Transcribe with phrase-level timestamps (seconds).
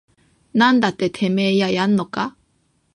[0.55, 2.41] なんだててめぇややんのかぁ